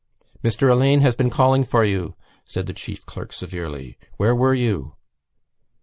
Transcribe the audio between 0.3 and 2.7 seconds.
"Mr Alleyne has been calling for you," said